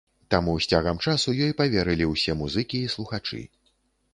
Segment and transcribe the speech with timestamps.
[0.33, 3.47] Таму з цягам часу ёй паверылі ўсе музыкі і слухачы.